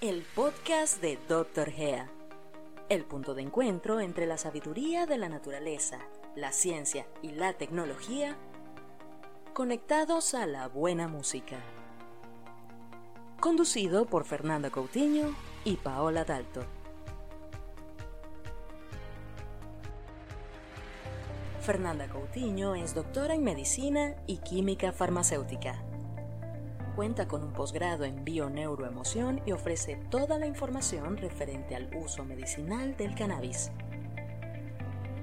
[0.00, 1.70] El podcast de Dr.
[1.70, 2.10] Gea.
[2.88, 5.98] El punto de encuentro entre la sabiduría de la naturaleza,
[6.34, 8.38] la ciencia y la tecnología
[9.52, 11.58] conectados a la buena música.
[13.40, 15.34] Conducido por Fernanda Coutinho
[15.64, 16.62] y Paola Dalto.
[21.60, 25.84] Fernanda Coutinho es doctora en medicina y química farmacéutica
[26.96, 32.96] Cuenta con un posgrado en bioneuroemoción y ofrece toda la información referente al uso medicinal
[32.96, 33.70] del cannabis.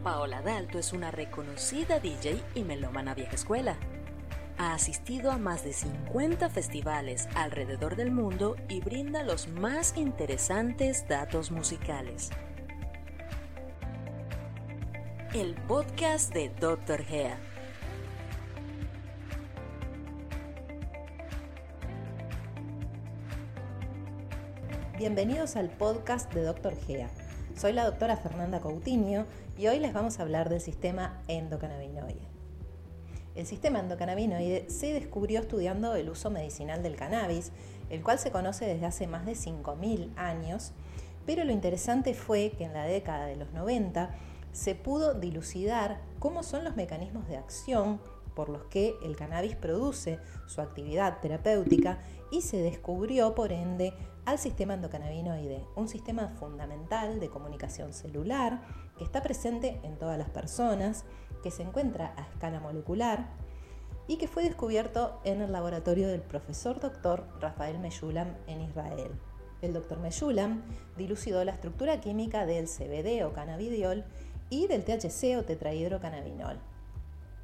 [0.03, 3.75] Paola Dalto es una reconocida DJ y melómana vieja escuela.
[4.57, 11.07] Ha asistido a más de 50 festivales alrededor del mundo y brinda los más interesantes
[11.07, 12.31] datos musicales.
[15.33, 17.03] El podcast de Dr.
[17.03, 17.37] Gea
[24.97, 26.75] Bienvenidos al podcast de Dr.
[26.75, 27.07] Gea.
[27.55, 32.27] Soy la doctora Fernanda Coutinho y hoy les vamos a hablar del sistema endocannabinoide.
[33.35, 37.51] El sistema endocannabinoide se descubrió estudiando el uso medicinal del cannabis,
[37.91, 40.71] el cual se conoce desde hace más de 5.000 años,
[41.27, 44.09] pero lo interesante fue que en la década de los 90
[44.51, 48.01] se pudo dilucidar cómo son los mecanismos de acción
[48.33, 51.99] por los que el cannabis produce su actividad terapéutica
[52.31, 53.93] y se descubrió, por ende,
[54.27, 58.61] al sistema endocannabinoide, un sistema fundamental de comunicación celular
[58.97, 61.05] que está presente en todas las personas,
[61.43, 63.29] que se encuentra a escala molecular
[64.05, 69.11] y que fue descubierto en el laboratorio del profesor doctor Rafael Meyulam en Israel.
[69.61, 70.61] El doctor Meyulam
[70.97, 74.03] dilucidó la estructura química del CBD o cannabidiol
[74.49, 76.59] y del THC o tetrahidrocannabinol.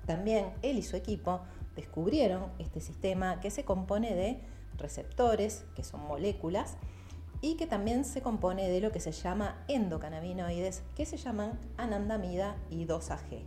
[0.06, 1.44] También él y su equipo
[1.78, 4.42] descubrieron este sistema que se compone de
[4.78, 6.78] receptores, que son moléculas,
[7.44, 12.56] y que también se compone de lo que se llama endocannabinoides, que se llaman anandamida
[12.70, 13.44] y 2-AG.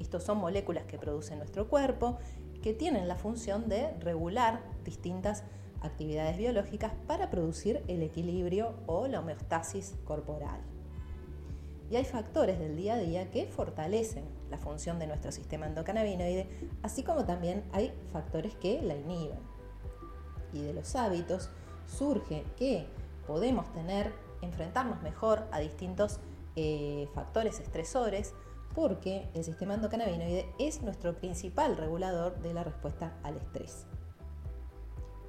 [0.00, 2.18] Estos son moléculas que produce nuestro cuerpo,
[2.60, 5.44] que tienen la función de regular distintas
[5.80, 10.60] actividades biológicas para producir el equilibrio o la homeostasis corporal.
[11.90, 16.48] Y hay factores del día a día que fortalecen la función de nuestro sistema endocannabinoide,
[16.82, 19.51] así como también hay factores que la inhiben
[20.52, 21.50] y de los hábitos
[21.86, 22.86] surge que
[23.26, 26.18] podemos tener, enfrentarnos mejor a distintos
[26.56, 28.34] eh, factores estresores
[28.74, 33.86] porque el sistema endocannabinoide es nuestro principal regulador de la respuesta al estrés.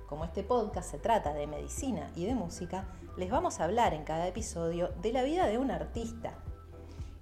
[0.08, 2.86] Como este podcast se trata de medicina y de música,
[3.18, 6.36] les vamos a hablar en cada episodio de la vida de un artista.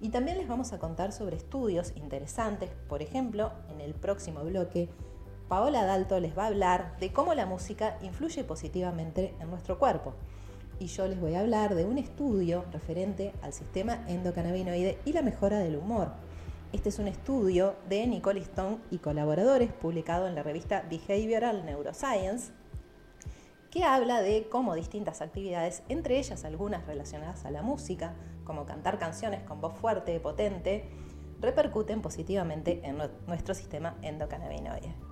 [0.00, 4.90] Y también les vamos a contar sobre estudios interesantes, por ejemplo, en el próximo bloque
[5.52, 10.14] Paola Dalto les va a hablar de cómo la música influye positivamente en nuestro cuerpo.
[10.80, 15.20] Y yo les voy a hablar de un estudio referente al sistema endocannabinoide y la
[15.20, 16.12] mejora del humor.
[16.72, 22.54] Este es un estudio de Nicole Stone y colaboradores publicado en la revista Behavioral Neuroscience
[23.70, 28.14] que habla de cómo distintas actividades, entre ellas algunas relacionadas a la música,
[28.44, 30.88] como cantar canciones con voz fuerte y potente,
[31.42, 32.96] repercuten positivamente en
[33.26, 35.11] nuestro sistema endocannabinoide.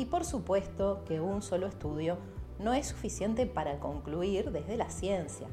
[0.00, 2.16] Y por supuesto que un solo estudio
[2.58, 5.46] no es suficiente para concluir desde la ciencia.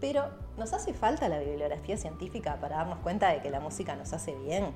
[0.00, 0.24] Pero
[0.58, 4.34] ¿nos hace falta la bibliografía científica para darnos cuenta de que la música nos hace
[4.38, 4.72] bien?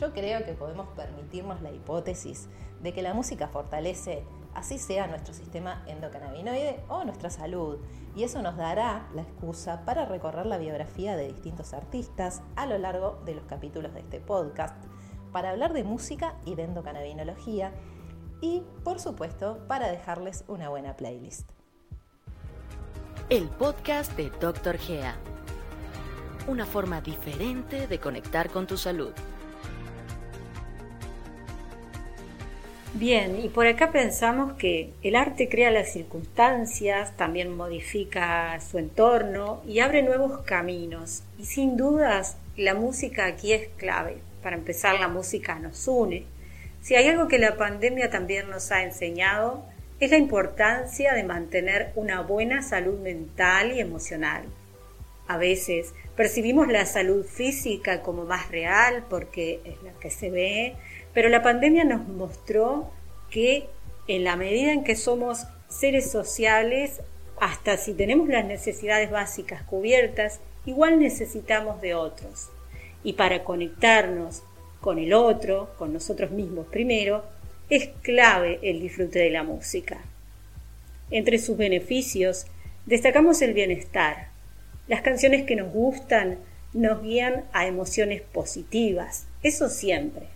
[0.00, 2.48] Yo creo que podemos permitirnos la hipótesis
[2.82, 4.24] de que la música fortalece,
[4.54, 7.76] así sea nuestro sistema endocannabinoide o nuestra salud,
[8.16, 12.78] y eso nos dará la excusa para recorrer la biografía de distintos artistas a lo
[12.78, 14.82] largo de los capítulos de este podcast,
[15.30, 17.74] para hablar de música y de endocannabinología
[18.44, 21.48] y, por supuesto, para dejarles una buena playlist.
[23.30, 24.76] El podcast de Dr.
[24.76, 25.16] Gea.
[26.46, 29.12] Una forma diferente de conectar con tu salud.
[32.92, 39.62] Bien, y por acá pensamos que el arte crea las circunstancias, también modifica su entorno
[39.66, 41.22] y abre nuevos caminos.
[41.38, 44.18] Y sin dudas, la música aquí es clave.
[44.42, 46.26] Para empezar, la música nos une,
[46.84, 49.64] si hay algo que la pandemia también nos ha enseñado,
[50.00, 54.44] es la importancia de mantener una buena salud mental y emocional.
[55.26, 60.76] A veces percibimos la salud física como más real porque es la que se ve,
[61.14, 62.90] pero la pandemia nos mostró
[63.30, 63.66] que
[64.06, 67.00] en la medida en que somos seres sociales,
[67.40, 72.50] hasta si tenemos las necesidades básicas cubiertas, igual necesitamos de otros.
[73.02, 74.42] Y para conectarnos
[74.84, 77.24] con el otro, con nosotros mismos primero,
[77.70, 80.04] es clave el disfrute de la música.
[81.10, 82.44] Entre sus beneficios
[82.84, 84.28] destacamos el bienestar.
[84.86, 86.36] Las canciones que nos gustan
[86.74, 90.26] nos guían a emociones positivas, eso siempre.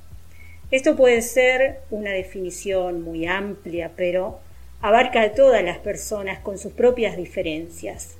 [0.71, 4.41] Esto puede ser una definición muy amplia, pero
[4.81, 8.17] abarca a todas las personas con sus propias diferencias.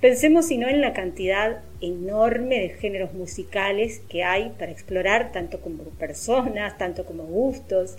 [0.00, 5.60] Pensemos si no en la cantidad enorme de géneros musicales que hay para explorar tanto
[5.60, 7.96] como personas, tanto como gustos,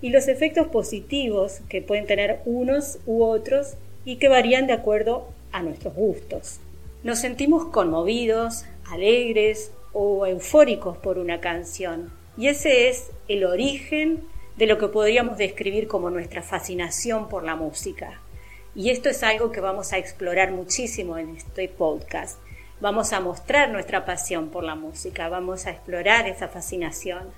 [0.00, 3.74] y los efectos positivos que pueden tener unos u otros
[4.06, 6.58] y que varían de acuerdo a nuestros gustos.
[7.02, 14.22] Nos sentimos conmovidos, alegres o eufóricos por una canción, y ese es el origen
[14.56, 18.21] de lo que podríamos describir como nuestra fascinación por la música.
[18.74, 22.38] Y esto es algo que vamos a explorar muchísimo en este podcast.
[22.80, 27.30] Vamos a mostrar nuestra pasión por la música, vamos a explorar esa fascinación.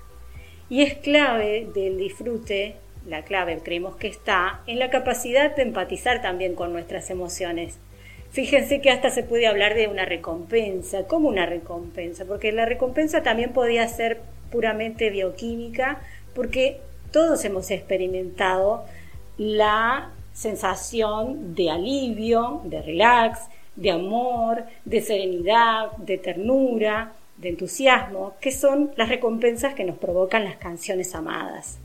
[0.69, 6.21] Y es clave del disfrute, la clave creemos que está, en la capacidad de empatizar
[6.21, 7.77] también con nuestras emociones.
[8.31, 13.23] Fíjense que hasta se puede hablar de una recompensa, como una recompensa, porque la recompensa
[13.23, 14.21] también podía ser
[14.51, 16.01] puramente bioquímica,
[16.33, 16.79] porque
[17.11, 18.85] todos hemos experimentado
[19.37, 23.39] la sensación de alivio, de relax,
[23.75, 30.43] de amor, de serenidad, de ternura, de entusiasmo, que son las recompensas que nos provocan
[30.43, 31.79] las canciones amadas.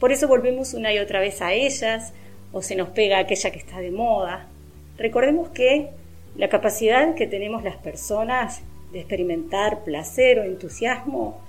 [0.00, 2.12] Por eso volvemos una y otra vez a ellas
[2.50, 4.48] o se nos pega aquella que está de moda.
[4.96, 5.90] Recordemos que
[6.34, 11.40] la capacidad que tenemos las personas de experimentar placer o entusiasmo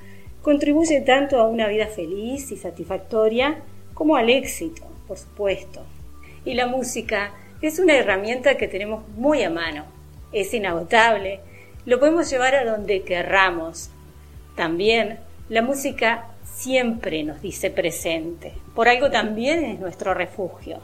[0.42, 3.64] contribuye tanto a una vida feliz y satisfactoria
[3.94, 5.86] como al éxito, por supuesto.
[6.46, 7.32] Y la música
[7.62, 9.86] es una herramienta que tenemos muy a mano,
[10.32, 11.40] es inagotable,
[11.86, 13.90] lo podemos llevar a donde querramos.
[14.56, 15.20] También
[15.50, 20.80] la música siempre nos dice presente, por algo también es nuestro refugio.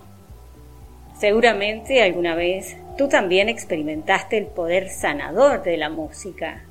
[1.19, 6.63] Seguramente alguna vez tú también experimentaste el poder sanador de la música.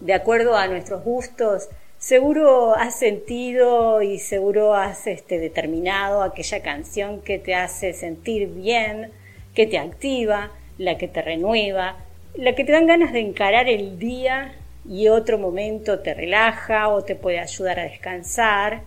[0.00, 1.68] De acuerdo a nuestros gustos,
[2.04, 9.10] seguro has sentido y seguro has este, determinado aquella canción que te hace sentir bien,
[9.54, 11.96] que te activa, la que te renueva,
[12.34, 14.54] la que te dan ganas de encarar el día
[14.86, 18.82] y otro momento te relaja o te puede ayudar a descansar,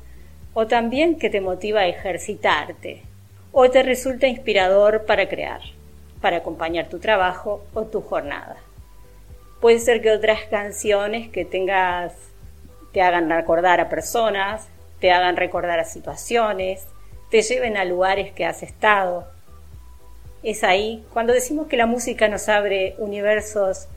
[0.53, 3.01] o también que te motiva a ejercitarte,
[3.51, 5.61] o te resulta inspirador para crear,
[6.21, 8.57] para acompañar tu trabajo o tu jornada.
[9.59, 12.13] Puede ser que otras canciones que tengas
[12.97, 16.87] te hagan recordar a personas, te hagan recordar a situaciones,
[17.29, 19.27] te lleven a lugares que has estado.
[20.41, 23.87] Es ahí cuando decimos que la música nos abre universos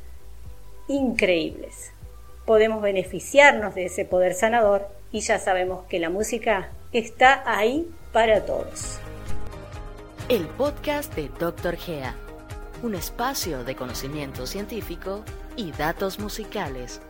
[0.86, 1.92] increíbles.
[2.44, 8.44] Podemos beneficiarnos de ese poder sanador y ya sabemos que la música está ahí para
[8.44, 8.98] todos.
[10.28, 11.78] El podcast de Dr.
[11.78, 12.14] Gea,
[12.82, 15.24] un espacio de conocimiento científico
[15.56, 17.00] y datos musicales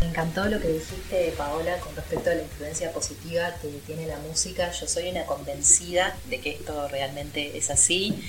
[0.00, 4.18] me encantó lo que dijiste, Paola, con respecto a la influencia positiva que tiene la
[4.18, 4.70] música.
[4.70, 8.22] Yo soy una convencida de que esto realmente es así.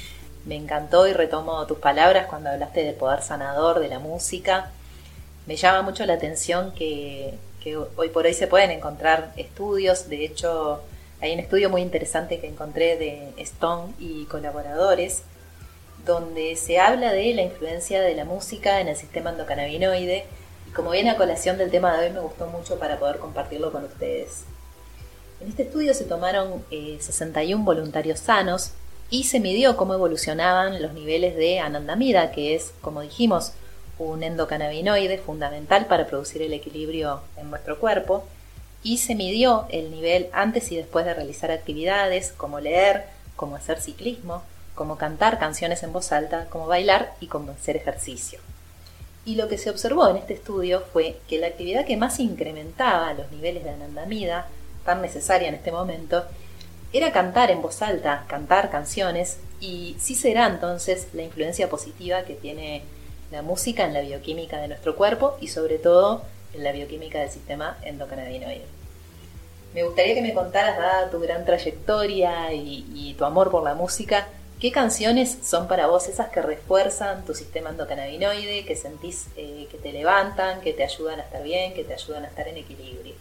[0.45, 4.71] Me encantó y retomo tus palabras cuando hablaste del poder sanador de la música.
[5.45, 7.36] Me llama mucho la atención que,
[7.95, 10.10] hoy por hoy se pueden encontrar estudios.
[10.10, 10.81] De hecho,
[11.21, 15.21] hay un estudio muy interesante que encontré de Stone y colaboradores
[16.06, 20.26] donde se habla de la influencia de la música en el sistema endocannabinoide
[20.76, 23.85] como viene a colación del tema de hoy, me gustó mucho para poder compartirlo con
[23.85, 24.44] ustedes.
[25.42, 28.71] En este estudio se tomaron 61 eh, voluntarios sanos
[29.09, 33.54] y se midió cómo evolucionaban los niveles de anandamida, que es, como dijimos,
[33.97, 38.26] un endocannabinoide fundamental para producir el equilibrio en nuestro cuerpo,
[38.83, 43.81] y se midió el nivel antes y después de realizar actividades como leer, como hacer
[43.81, 44.44] ciclismo,
[44.76, 48.40] como cantar canciones en voz alta, como bailar y como hacer ejercicio.
[49.26, 53.14] Y lo que se observó en este estudio fue que la actividad que más incrementaba
[53.14, 54.47] los niveles de anandamida,
[54.85, 56.23] tan necesaria en este momento,
[56.94, 62.33] era cantar en voz alta, cantar canciones, y sí será entonces la influencia positiva que
[62.33, 62.83] tiene
[63.31, 66.23] la música en la bioquímica de nuestro cuerpo y sobre todo
[66.54, 68.66] en la bioquímica del sistema endocannabinoide.
[69.73, 73.76] Me gustaría que me contaras, dada tu gran trayectoria y, y tu amor por la
[73.76, 74.28] música,
[74.59, 79.78] ¿Qué canciones son para vos esas que refuerzan tu sistema endocannabinoide, que sentís eh, que
[79.78, 83.16] te levantan, que te ayudan a estar bien, que te ayudan a estar en equilibrio?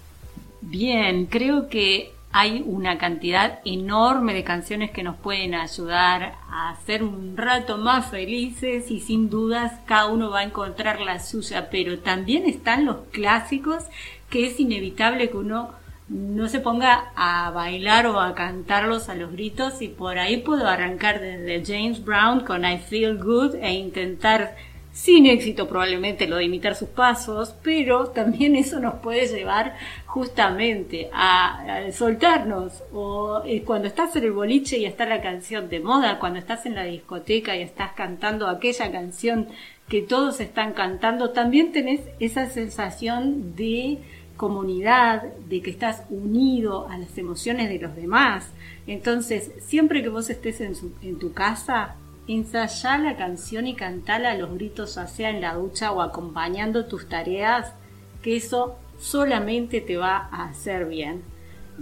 [0.61, 7.04] Bien, creo que hay una cantidad enorme de canciones que nos pueden ayudar a hacer
[7.04, 12.00] un rato más felices y sin dudas cada uno va a encontrar la suya, pero
[12.00, 13.85] también están los clásicos
[14.28, 15.78] que es inevitable que uno
[16.09, 20.67] no se ponga a bailar o a cantarlos a los gritos y por ahí puedo
[20.67, 24.57] arrancar desde James Brown con I Feel Good e intentar
[24.99, 31.09] sin éxito probablemente lo de imitar sus pasos, pero también eso nos puede llevar justamente
[31.12, 32.83] a, soltarnos.
[32.93, 36.67] O eh, cuando estás en el boliche y está la canción de moda, cuando estás
[36.67, 39.47] en la discoteca y estás cantando aquella canción
[39.88, 43.99] que todos están cantando, también tenés esa sensación de
[44.38, 48.50] comunidad, de que estás unido a las emociones de los demás.
[48.87, 54.54] Entonces, siempre que vos estés en, tu casa, ensayá la canción y cantala a los
[54.54, 57.75] gritos, ya sea en la ducha o acompañando tus tareas,
[58.23, 61.23] que eso solamente te va a hacer bien.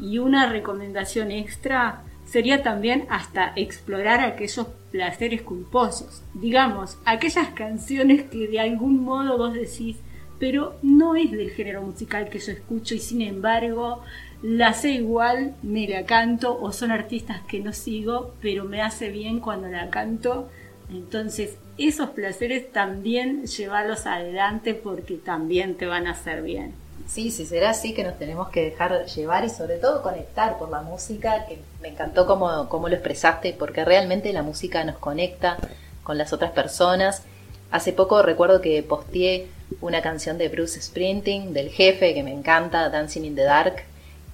[0.00, 6.22] Y una recomendación extra sería también hasta explorar aquellos placeres culposos.
[6.32, 9.98] Digamos, aquellas canciones que de algún modo vos decís,
[10.38, 14.02] pero no es del género musical que yo escucho y sin embargo
[14.42, 19.08] la sé igual, me la canto o son artistas que no sigo, pero me hace
[19.08, 20.48] bien cuando la canto.
[20.90, 26.74] Entonces, esos placeres también llévalos adelante porque también te van a hacer bien.
[27.06, 30.70] Sí, sí, será así que nos tenemos que dejar llevar y sobre todo conectar por
[30.70, 35.56] la música, que me encantó cómo, cómo lo expresaste, porque realmente la música nos conecta
[36.02, 37.22] con las otras personas.
[37.70, 39.48] Hace poco recuerdo que posteé
[39.80, 43.84] una canción de Bruce Sprinting, del jefe, que me encanta, Dancing in the Dark,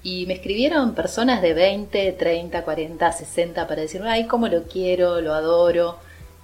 [0.03, 5.21] y me escribieron personas de 20, 30, 40, 60 para decirme, ay, cómo lo quiero,
[5.21, 5.97] lo adoro,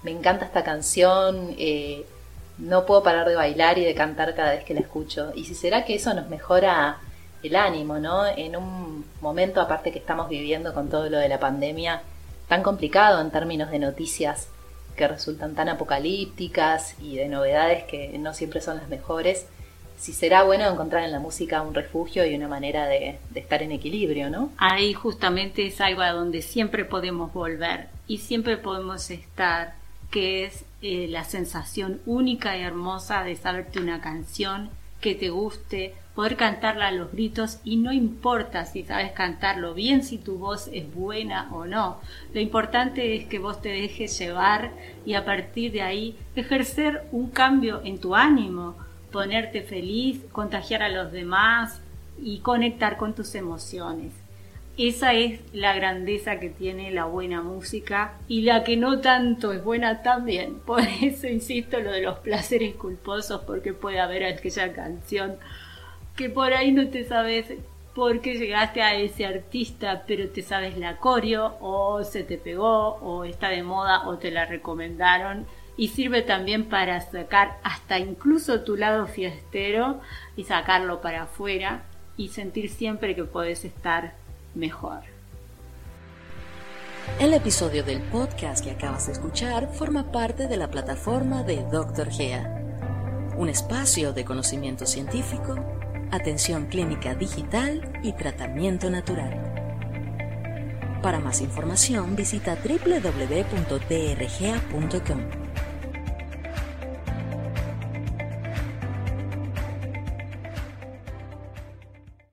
[0.04, 2.06] me encanta esta canción, eh,
[2.58, 5.32] no puedo parar de bailar y de cantar cada vez que la escucho.
[5.36, 7.00] Y si será que eso nos mejora
[7.44, 8.26] el ánimo, ¿no?
[8.26, 12.02] En un momento aparte que estamos viviendo con todo lo de la pandemia,
[12.48, 14.48] tan complicado en términos de noticias
[15.00, 19.46] que resultan tan apocalípticas y de novedades que no siempre son las mejores,
[19.98, 23.72] si será bueno encontrar en la música un refugio y una manera de, estar en
[23.72, 24.52] equilibrio, ¿no?
[24.58, 29.76] Ahí justamente es algo a donde siempre podemos volver y siempre podemos estar,
[30.12, 35.96] que es eh, la sensación única y hermosa de saberte una canción que te guste,
[36.20, 40.70] poder cantarla a los gritos y no importa si sabes cantarlo bien, si tu voz
[40.74, 42.02] es buena o no.
[42.34, 44.72] Lo importante es que vos te dejes llevar
[45.06, 48.76] y a partir de ahí ejercer un cambio en tu ánimo,
[49.14, 51.80] ponerte feliz, contagiar a los demás
[52.22, 54.12] y conectar con tus emociones.
[54.78, 59.64] Esa es la grandeza que tiene la buena música y la que no tanto es
[59.64, 60.60] buena también.
[60.66, 65.38] Por eso insisto lo de los placeres culposos porque puede haber aquella canción
[66.16, 67.54] que por ahí no te sabes
[67.96, 72.96] por qué llegaste a ese artista, pero te sabes la coreo o se te pegó
[73.02, 78.62] o está de moda o te la recomendaron y sirve también para sacar hasta incluso
[78.62, 80.02] tu lado fiestero
[80.36, 81.84] y sacarlo para afuera
[82.18, 84.14] y sentir siempre que puedes estar
[84.56, 85.00] mejor.
[87.18, 92.12] El episodio del podcast que acabas de escuchar forma parte de la plataforma de Dr.
[92.12, 92.62] Gea,
[93.38, 95.56] un espacio de conocimiento científico,
[96.12, 99.50] atención clínica digital y tratamiento natural.
[101.02, 105.39] Para más información visita www.drgea.com.